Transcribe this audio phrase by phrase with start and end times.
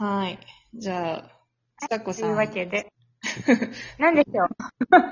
[0.00, 0.38] はい。
[0.74, 1.30] じゃあ、
[1.82, 2.26] ちさことさ。
[2.26, 2.90] いうんわけで。
[3.98, 4.48] 何でしょう？
[4.96, 5.08] なん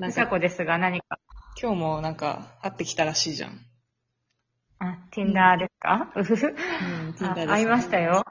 [0.00, 1.18] かうさこですが何か。
[1.60, 3.60] 今日もなんか会ってきたらしいじゃん。
[4.78, 6.46] あ、Tinder ですか、うふふ。
[7.20, 8.24] うん、あ会いましたよ。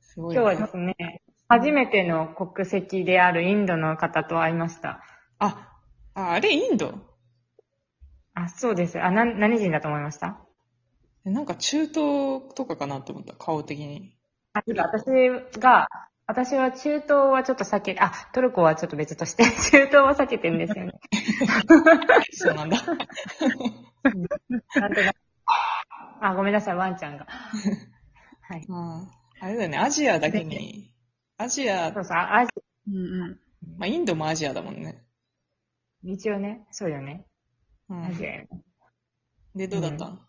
[0.00, 5.02] すごい、今日はですね、初めての国籍であるインドの方と会いました。
[5.38, 5.70] あ、
[6.14, 6.98] あ、あれインド？
[8.32, 8.98] あ、そうです。
[8.98, 10.38] あ、な、何人だと思いました？
[11.26, 14.15] えなんか中東とかかなと思った、顔的に。
[14.58, 15.88] あ、ちょっと私が、
[16.26, 20.92] 私は中東はちょっと避け、あ、トルコはちょっと別として、 中東は避けてるんですよね。
[22.32, 22.78] そうなんだ。
[24.74, 25.16] なんとなく
[26.20, 27.26] あ、ごめんなさい、ワンちゃんが。
[27.26, 28.64] はい。
[28.66, 29.08] うん。
[29.40, 30.94] あれだよね、アジアだけに。
[31.36, 32.50] アジアそ、うそう、あアジ
[32.88, 33.40] うんうん。
[33.78, 35.04] まあ、インドもアジアだもんね。
[36.02, 37.26] 一応ね、そうよね。
[37.90, 38.04] うん。
[38.06, 38.48] アジアよね。
[39.54, 40.06] で、どうだった？
[40.08, 40.25] の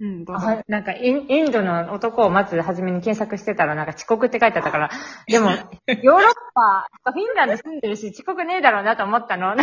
[0.00, 4.90] うん、どうなんかイン、インドの男を待つ初めに検索してたら、なんか遅刻って書いてあったから、
[5.28, 5.50] でも、
[6.02, 9.54] ヨーロッパ、フィンランド住んでるし、遅刻ねえだろうなと思ったの。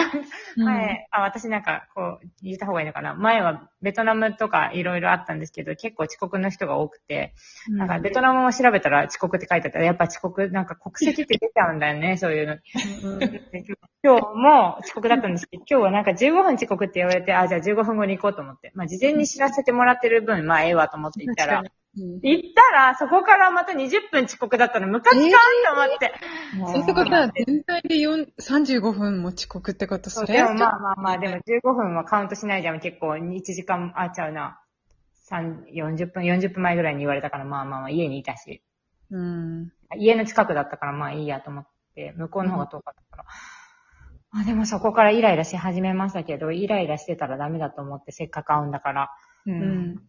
[0.56, 3.16] 前、あ、私なんか、こう、言った方がいいのかな。
[3.16, 7.34] 前はベトナムとかいろいろあったんですけど、結構遅刻の人が多くて、
[7.70, 12.58] なんかベトナムも調べたら遅刻って書いてあったら、やっぱ遅刻、なんか国籍って出ちゃうんだよね、そういうの。
[13.20, 13.66] で
[14.04, 18.72] 今日も遅刻だったんですけど、今日はなんか15分遅刻って言われて、あ、じゃあ15分後に行こうと思って。
[18.76, 25.30] まあ事前に知らせてもらってる分、まあええわと思って行ったら、うん行ったら、そこからまた20分遅刻だったの、ムカつかんと
[25.74, 26.14] 思って。
[26.74, 31.42] そういうことは全体で4 35分も遅刻ってことそれでもまあまあまあ、でも15
[31.74, 32.80] 分はカウントしないじゃん。
[32.80, 34.62] 結構1時間、あ、ちゃうな。
[35.32, 38.64] 3、40分、40分前ぐらいに言われたから、まあまあまあ、家にいたし。
[39.12, 39.72] うん。
[39.98, 43.26] 家の近くだったから、まあいいやと思って、向こうの方が遠かったから。
[44.32, 49.10] あでもそこからイライラし始めましたけど、イライラしてたらダメだと思って、せっかく会うんだから。
[49.48, 49.52] う。
[49.52, 49.62] うん
[49.94, 50.04] ん。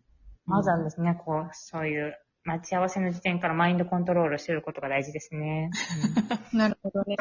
[0.47, 5.71] まずはですね、こう、そういう待ち合わせの時点からマインドコントロールすることが大事ですね。
[6.53, 7.17] なるほどね。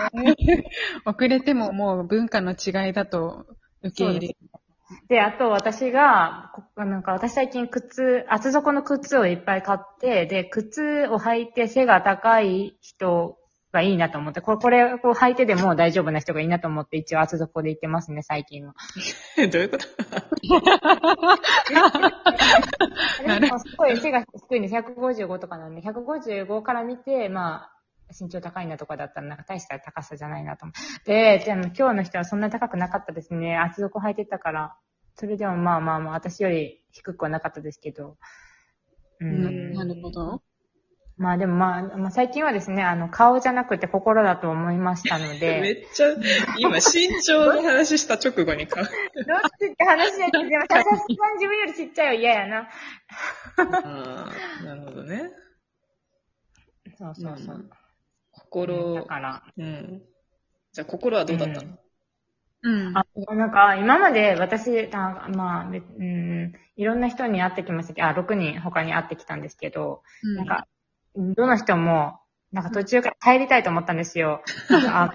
[1.05, 3.45] 遅れてももう文化の違いだと
[3.83, 4.35] 受け入れる。
[5.07, 13.37] で、あと私が、こなんか私最近靴、厚底の靴をいっぱい買って、で、靴を履いて背が高い人
[13.71, 18.73] がいいなと思って、これ、これを履いてでも大丈夫な人がいいなと思って、一応厚底で行ってますね、最近は。
[19.51, 19.85] どういうこと？
[23.39, 24.75] でもすごい背が低いんです。
[24.75, 27.71] 155とかなんで、155から見て、まあ、
[28.19, 31.39] 身長高いなとかだったら、なんか大した高さじゃないなと思って。
[31.39, 33.57] で、でも今日の人はそんな高くなかったですね。
[33.57, 34.75] 厚底履いてたから。
[35.13, 38.17] それでもまあまあまあ、私より低くはなかったですけど。
[39.19, 40.41] ううんなるほど。
[41.19, 45.83] まあでもまあ、まあ、最近はですね、あの、顔じゃなくて心だと思いましたのめで。
[45.91, 46.07] っちゃ、
[46.57, 48.81] 今、身長の話した直後にか。
[48.81, 48.89] どっ
[49.59, 52.69] ちって話だけど、でもさすがに自分よりちっちゃいよ嫌やな。
[53.57, 54.29] あ
[54.61, 55.29] あ、なるほどね。
[56.97, 57.55] そうそうそう。
[57.55, 57.69] うん
[58.31, 59.43] 心だ、から。
[59.57, 60.01] うん。
[60.71, 61.77] じゃあ、心はどうだったの、
[62.63, 62.97] うん。
[62.97, 63.05] あ、
[63.35, 70.01] なんか、今まで私、あまあ、べうん、いろんな人に会ってきましたけど、あ、6人他に会ってきたんですけど、
[70.35, 70.67] なんか、
[71.15, 72.19] どの人も、
[72.51, 74.41] なんか途中から帰りたいと思ったんですよ。
[74.87, 75.13] あ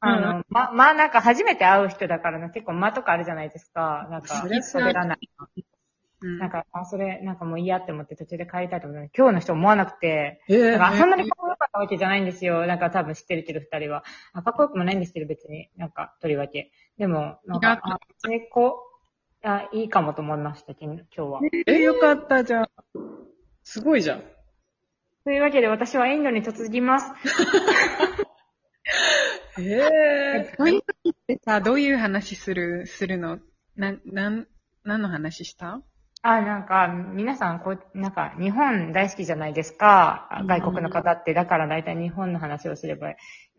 [0.00, 4.06] あの、ま、まあなんか初めて会う人だからな、結構間とかあるじゃないですか。
[4.10, 5.18] なんか、喋らない。
[6.20, 12.66] うんなんか、あ、それ、なんかもう嫌って思って途中で帰りたいと思った今日の人思わなくて、えなんか、そんなにかっこよかったわけじゃないんですよ。
[12.66, 14.02] なんか多分知ってるけど、二人は。
[14.32, 15.70] あかっこよくもないんですけど、別に。
[15.76, 16.72] なんか、とりわけ。
[16.98, 18.80] でも、なんか、あ、成功、
[19.44, 21.40] あ、いいかもと思いました、今日は。
[21.68, 22.68] え、よかったじゃん。
[23.70, 24.22] すごいじゃん。
[25.24, 27.12] というわけで、私はインドに嫁ぎます。
[29.60, 33.40] ええそういう時ってさ、どういう話する、するの？
[33.76, 34.48] な、なん、
[34.84, 35.82] 何の話した？
[36.22, 40.30] あ、なんか、皆さん、こう、なんか、日本大好きじゃないですか。
[40.48, 41.34] 外国の方って。
[41.34, 43.16] だから大体日本の話をすればよ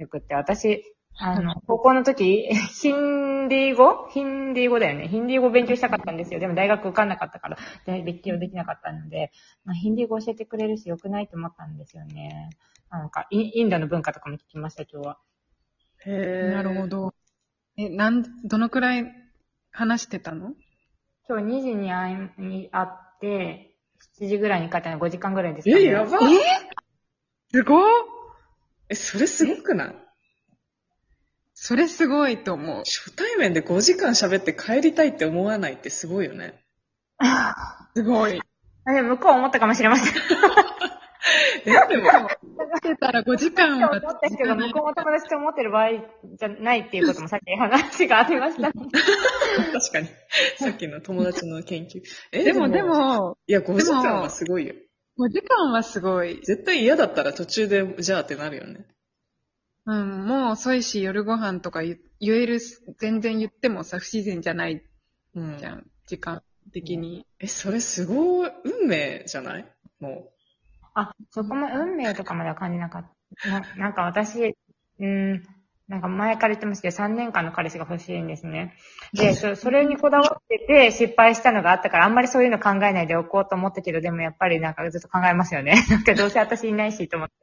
[0.10, 0.34] くって。
[0.34, 0.84] 私、
[1.18, 2.48] あの、高校の時、
[2.82, 4.08] ヒンディー語？
[4.10, 5.08] ヒンディー語だよね。
[5.08, 6.40] ヒンディー語勉強したかったんですよ。
[6.40, 9.32] でも大学受かんなかったから、で勉強できなかったので、
[9.66, 12.50] まあ、ヒンディー語教えてくれるし、よくないと思ったんですよね。
[12.90, 15.18] なんか、インインドの文化とかも聞きました、今日は。
[16.06, 16.88] へえなるほ。
[16.88, 17.14] ど。
[17.78, 19.06] え、なん、どのくらい
[19.72, 20.54] 話してたの？
[21.28, 23.76] 今日2時に会いに会って、
[24.18, 25.82] 7時ぐらいに帰ったの5時間ぐらいですかね。
[25.82, 26.20] え、やば
[27.52, 27.82] すごっ
[28.90, 29.96] え、それすごくない？
[31.62, 32.78] それすごいと思う。
[32.86, 36.54] 初対面で5時間喋って帰りたいって思わないってすごいよね。
[37.98, 38.40] すごい。
[38.86, 40.14] あでも向こう思ったかもしれません。
[41.66, 45.90] え、でも、してたら5時間って思はったけど、向こうも友達と思ってる場合
[46.40, 48.72] じゃないっていうこともさっき話がありました。
[48.72, 48.84] 確
[49.92, 50.08] かに。
[50.58, 52.02] さっきの友達の研究。
[52.32, 54.76] えでもで、も、いや、5時間はすごいよ。
[55.20, 56.40] 5時間はすごい。
[56.42, 58.86] 絶対嫌だったら途中で、じゃあってなるよね。
[59.90, 62.60] うん、もう遅いし夜ご飯とか言言える、
[63.00, 64.84] 全然言ってもさ、不自然じゃない
[65.34, 67.26] うんじゃん、時間的に。
[67.40, 69.66] え、それすごい、運命じゃない？
[70.00, 70.30] も
[70.94, 73.50] あ、そこも運命とかまでは感じなかった。
[73.50, 74.56] ななんか私、
[75.00, 75.44] うん、
[75.88, 78.76] なんか前から言ってますけど、3年間の彼氏が欲しいんですね。
[79.14, 85.74] で、 そそれにこだわってて失敗したのがあったから、あんまりそういうの考えないでおこうと思ったけど、でもやっぱりなんかずっと考えますよね。
[85.90, 87.36] なんかどうせ私いないしと思って。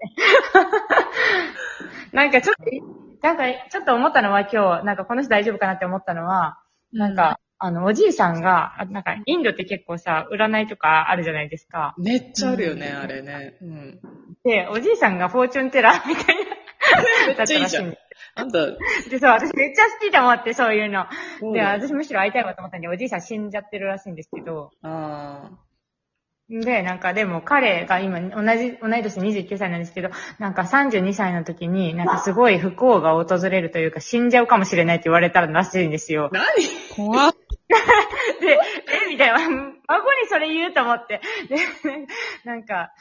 [2.17, 6.59] なんかちょっと、なんかちょっと思ったのは今日、なんかこの人大丈夫かなって思ったのは、
[6.91, 11.95] なんか、あの、おじいさんが、あなんか、インドって結構さ、占いとかあるじゃないですか。
[11.99, 13.59] う、めっちゃあるよね、あれね。
[13.61, 14.01] うん。
[14.45, 17.99] で、おじいさんがフォーチュンテラーみたいめな、 っちゃいいじゃんだっ。
[18.37, 21.05] あんた、たらしいんでそう、私めっちゃ好きと思って、そういうの。
[21.53, 25.51] で、私むしろ会いたいわと思ったんで、おじいさん死んじゃってるらしいんですけど、あ
[26.49, 28.27] で、なんかでも彼が今同
[28.57, 36.35] じ、同い年29歳なんですけど、なんか32歳の時になんかすごい不幸が訪れるというか死んじゃうかもしれないって言われたらしいんですよー。。
[36.35, 36.45] 何？
[36.95, 37.35] 怖っ。
[38.41, 38.59] で、
[39.07, 41.21] えみたいな、孫にそれ言うと思って。
[41.49, 41.57] で、
[42.45, 42.93] なんか、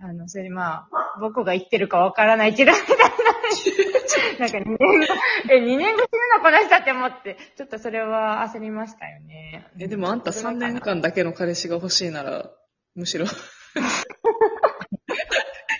[0.00, 3.04] あの、それでまあ、僕が言ってるかわからないけど、みたいな。
[4.38, 5.06] なんか2年後、
[5.50, 9.66] え、2年後死ぬのこの人って思って、ちょっとそれは焦りましたよね。
[9.78, 12.50] え、でもあんた3年間だけの彼氏が欲しいなら、
[12.98, 13.26] むしろ。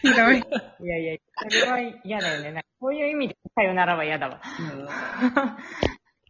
[0.02, 0.38] ひどい。
[0.38, 1.16] いやいや、
[1.50, 2.52] それは嫌だよね。
[2.52, 4.40] なんかこういう意味でさよならは嫌だわ。
[4.60, 4.88] うん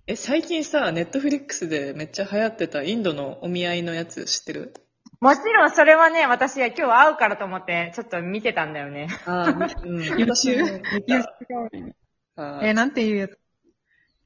[0.06, 4.72] え、最近さ、ネットフリックスでめっちゃ流行ってたインドのお見合いのやつ知ってる？
[5.20, 9.08] もちろんそれはね、私は今日会うからと思って、ちょっと見てたんだよね。
[9.26, 9.66] ああ、うん。
[10.18, 11.36] 私も見た。
[12.36, 13.36] あえ、ーなんていうやつ？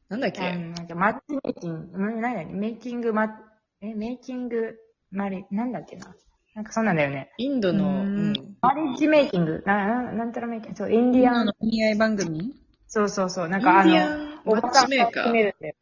[0.08, 0.40] なんだっけ？
[0.40, 0.52] な
[0.84, 3.40] んかマッチメイキング、ん何だメイキングマ
[3.80, 4.78] え、メイキング
[5.10, 6.14] マリ、なんだっけな？
[6.54, 7.32] なんかそんなんだよね。
[7.38, 8.56] インドの、ううんん。
[8.60, 9.62] マリッジメイキング。
[9.66, 10.76] な、ななんたらメイキング。
[10.76, 11.52] そう、インディアン今の。
[11.60, 12.54] お見合い番組？
[12.88, 13.48] そうそうそう。
[13.48, 15.22] なんかあの、ンおばさんがマッチメーカー。
[15.24, 15.74] 決めるんだよ。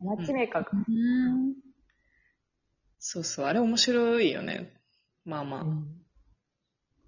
[0.00, 0.70] マッチメーカーか。
[0.72, 1.54] うん。
[2.98, 4.74] そうそう、あれ面白いよね。
[5.24, 5.64] まあまあ。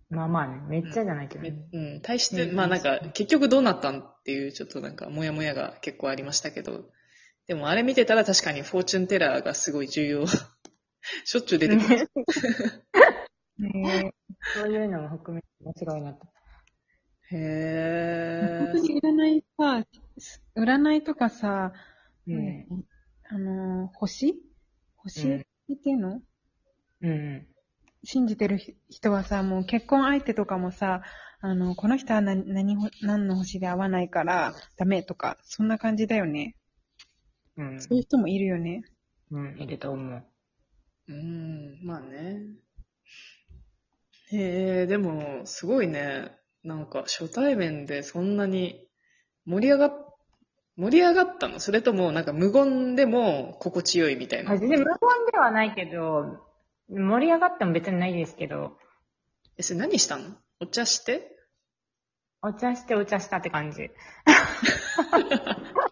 [0.08, 1.68] まあまあね、めっちゃじゃないけどめね。
[1.72, 6.84] うん、対して、うんまあなんか、結局どうなったんっていう、ちょっとなんか、もやもやが結構ありましたけど、
[7.46, 10.24] でもあれ見てたら確かにフォーチュンテラーがすごい重要。
[11.24, 12.08] しょっちゅう出てくる。
[13.58, 14.12] ね
[14.54, 16.28] そういうのも含めて面白いなと。
[17.30, 18.58] へー。
[18.66, 19.86] 本当に占いさ、
[20.56, 21.72] 占いとかさ、
[22.26, 22.66] うん。
[23.28, 24.40] あのー、星？
[24.96, 26.20] 星うん見てんの、
[27.00, 27.46] うん。
[28.04, 28.58] 信じてる
[28.90, 31.02] 人はさ、もう結婚相手とかもさ、
[31.40, 36.56] あの、この人は何、何ほ、何の星で合わないからダメとか、そんな感じだよね。
[37.56, 37.80] うん。
[37.80, 38.82] そういう人もいるよね。
[39.30, 40.24] うん、いると思う。
[41.08, 42.42] うん、まあね。
[44.30, 46.32] へえ、でも、すごいね。
[46.64, 48.86] なんか、初対面でそんなに
[49.44, 50.14] 盛り上がっ、
[50.76, 51.60] 盛り上がったの？
[51.60, 54.56] それとも、なんか無言でも心地よいみたいな？
[54.56, 54.94] 全然無言
[55.32, 56.38] ではないけど、
[56.88, 58.78] 盛り上がっても別にないですけど、
[59.58, 60.36] え、それ何したの？
[60.60, 61.36] お茶して？
[62.42, 63.90] お茶してお茶したって感じ。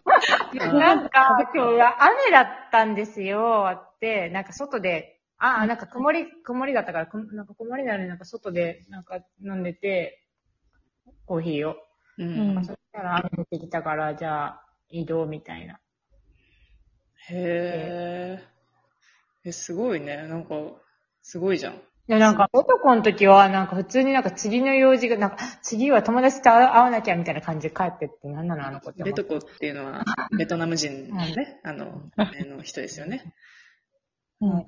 [0.53, 10.23] なんか、今日は雨だったんですよ、って、なんか外で、あ、なんか曇り、曇りだったから、くなんか曇りなのになんか外でなんか飲んでて、
[11.25, 11.75] コーヒーを。
[12.17, 12.65] ううんん。
[12.65, 15.79] そしたら雨降ってきたから、じゃあ移動みたいな。
[17.29, 18.43] へえ。
[19.43, 20.27] え、すごいね。
[20.27, 20.55] なんか、
[21.23, 21.81] すごいじゃん。
[22.11, 29.01] で、なんか、男の時は、なんか普通になんか次の用事が、なんか次は友達と会わなきゃみたいな感じで帰ってって、なんなのあの子って。
[29.01, 30.03] ベトコっていうのは、
[30.37, 33.33] ベトナム人のね、あの、あの人ですよね。
[34.41, 34.65] うん。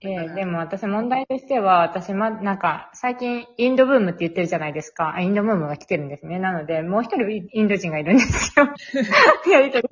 [0.00, 5.14] ええでも私問題としては、私ま、なんか、最近インドブームって言ってるじゃないですか。
[5.14, 6.38] あインドブームが来てるんですね。
[6.38, 8.70] なので、もう一人インド人がいるんですよ。
[9.52, 9.88] やりとり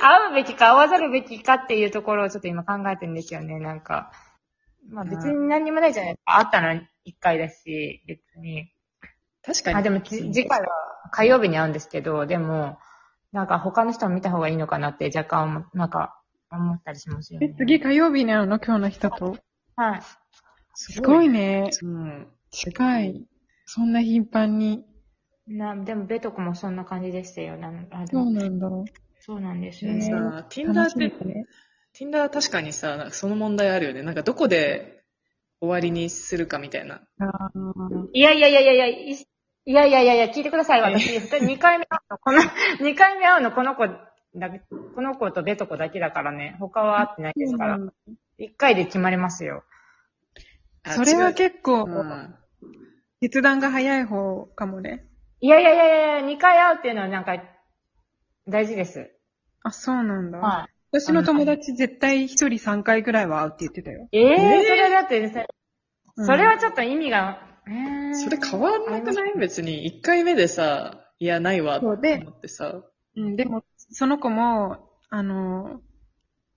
[0.00, 3.58] 会うべきか会わざるべきかっていうところをちょっと今考えてるんですよね。
[3.58, 4.12] なんか、
[4.90, 6.38] まあ別に何にもないじゃないですか。
[6.38, 8.72] 会ったのは一回だし、別に。
[9.42, 9.76] 確かに。
[9.78, 10.68] あ、でもつ次回は
[11.12, 12.78] 火曜日に会うんですけど、でも、
[13.32, 16.16] なんか他の人も見た方がいいのかなって若干思、なんか、
[16.50, 18.58] 思ったりしますよえね。、次火曜日に会うの？
[18.58, 19.36] 今日の人と？
[19.76, 20.02] はい。
[20.74, 21.70] すごいね。
[21.82, 22.28] うん。
[22.50, 23.24] 近い。
[23.66, 24.84] そんな頻繁に。
[25.46, 27.56] な、でも、ベトコもそんな感じでしたよ。
[27.56, 28.68] なんあでそうもなんだ。
[29.20, 30.06] そうなんですよねね。
[30.06, 31.44] さ、Tinder 楽しみって、ね。
[31.98, 34.02] Tinder は確かにさ、なんかその問題あるよね。
[34.02, 35.02] なんかどこで
[35.60, 37.02] 終わりにするかみたいな。
[38.12, 39.26] いやいやいやいやいや、い
[39.66, 40.80] いやいやいやいや、聞いてください。
[40.80, 42.42] 私、2回目会うの、この、
[42.80, 43.86] 2回目会うの、この子
[44.34, 44.60] だけ、
[44.94, 46.56] この子とベトコだけだからね。
[46.58, 47.78] 他は会ってないですから。
[48.38, 49.64] 1回で決まりますよ。
[50.82, 52.34] あそれは結構、うん
[53.22, 55.04] 決断が早い方かもね。
[55.40, 57.36] いやいやいやいや、2回会うっていうのはなんか、
[58.48, 59.10] 大事です。
[59.62, 60.38] あ、そうなんだ。
[60.38, 60.79] はい。
[60.92, 64.08] 私の友達絶対一人3回ぐらいは会うって言ってたよ。
[64.12, 65.40] えええーそれだって、そ
[66.16, 69.86] うんそれはちょっと意味が、えーそれ変わんなくない別に。
[69.86, 72.82] 一回目でさ、いや、ないわ、と思そうでってさ。
[73.16, 75.80] うん、でも、その子も、あの、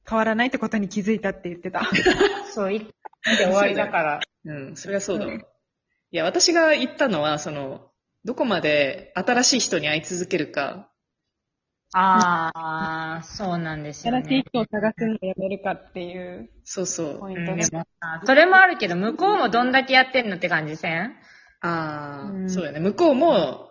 [0.09, 1.81] 変わらないってことに気づいたって言ってた。
[2.51, 2.87] そう、一
[3.21, 4.19] 回で終わりだから。
[4.45, 5.33] うん、それはそうだわ。
[5.33, 5.45] うん
[6.13, 7.89] いや、私が言ったのは、その、
[8.23, 10.91] どこまで新しい人に会い続けるか。
[11.95, 12.51] あ
[13.19, 14.23] あ、そうなんですよね。
[14.23, 17.19] 新しい人を探すのをやめるかっていうそうそう。
[17.19, 17.77] ポイうん、ントでで。
[17.77, 21.15] もさそれもあるけど、向こうもどんだけやってんのって感じせん？
[21.61, 22.79] ああ、うんそうだよね。
[22.79, 23.69] 向こうも、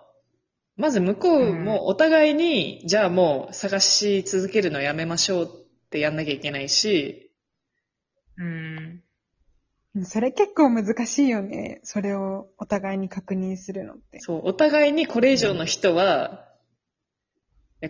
[0.77, 5.49] まず向こうもお互いに、じゃあもう探し続けるのやめましょうっ
[5.91, 7.33] てやんなきゃいけないし、
[8.39, 9.03] うん。
[10.05, 11.81] それ結構難しいよね。
[11.83, 14.21] それをお互いに確認するのって。
[14.21, 16.49] そう、お互いにこれ以上の人は、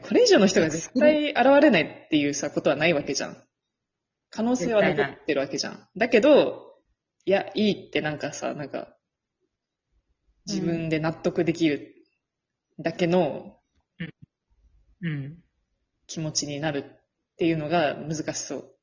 [0.01, 3.37] これ以上の人が絶対現れないっていうさ、ことはないわけじゃん。
[4.31, 5.89] 可能性は残ってるわけじゃん。
[5.97, 6.73] だけど、
[7.25, 8.97] いや、いいってなんかさ、なんか、
[10.47, 11.95] 自分で納得できる
[12.81, 13.59] だけの
[15.03, 15.39] うん。
[16.07, 18.75] 気持ちになるっていうのが難しそう。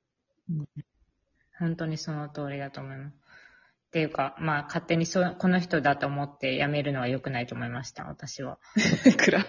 [1.57, 3.13] 本当にその通りだと思います。
[3.13, 8.59] っていうか、まあ、勝手にそう、この人だと思って辞めるのは良くないと思いました、私は。
[9.17, 9.45] 暗。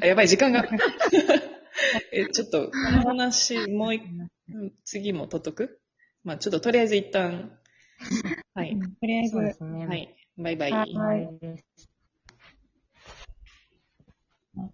[0.00, 0.64] あやばい、時間が。
[2.12, 5.80] え、ちょっと、この話、もう一、うん次も取っとく？
[6.22, 7.58] まあちょっととりあえず一旦、
[8.54, 8.78] はい。
[8.78, 9.86] とりあえずそうで、すね。
[9.86, 10.16] はい。
[10.38, 10.72] バイバイ。
[10.72, 11.28] はい。